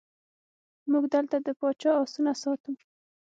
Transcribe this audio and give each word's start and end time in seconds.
موږ 0.91 1.03
دلته 1.15 1.35
د 1.45 1.47
پاچا 1.59 1.91
آسونه 2.03 2.31
ساتو. 2.41 2.71